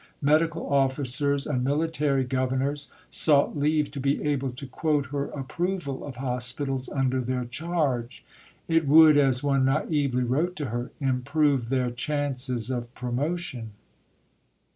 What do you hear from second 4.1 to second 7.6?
able to quote her approval of hospitals under their